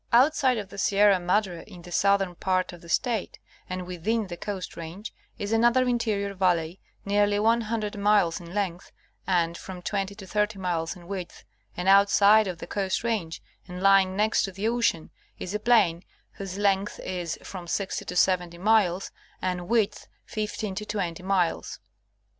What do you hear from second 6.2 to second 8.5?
valley, nearly 100 miles